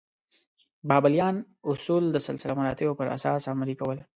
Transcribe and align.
بابلیان 0.89 1.35
اصول 1.71 2.03
د 2.11 2.17
سلسله 2.27 2.53
مراتبو 2.59 2.97
پر 2.99 3.07
اساس 3.15 3.41
عملي 3.53 3.75
کول. 3.81 3.97